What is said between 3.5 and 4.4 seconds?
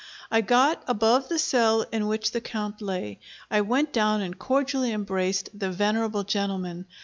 I went down and